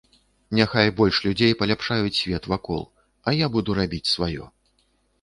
[0.59, 2.83] Няхай больш людзей паляпшаюць свет вакол,
[3.29, 4.53] а я буду рабіць сваё.